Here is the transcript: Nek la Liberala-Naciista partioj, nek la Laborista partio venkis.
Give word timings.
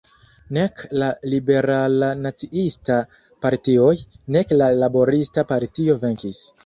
Nek 0.55 0.79
la 1.01 1.09
Liberala-Naciista 1.33 2.97
partioj, 3.47 3.93
nek 4.37 4.55
la 4.63 4.71
Laborista 4.85 5.45
partio 5.53 5.99
venkis. 6.07 6.43